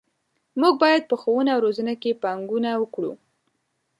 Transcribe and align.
موږ 0.59 0.73
باید 0.83 1.03
په 1.09 1.15
ښوونه 1.21 1.49
او 1.53 1.63
روزنه 1.65 1.93
کې 2.01 2.19
پانګونه 2.23 2.71
وکړو. 2.77 3.11